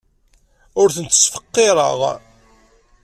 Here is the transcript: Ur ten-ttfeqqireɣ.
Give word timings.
Ur 0.81 0.89
ten-ttfeqqireɣ. 0.95 1.99